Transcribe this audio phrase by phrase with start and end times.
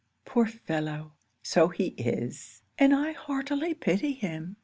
[0.25, 1.13] poor fellow;
[1.43, 4.55] so he is, and I heartily pity him.'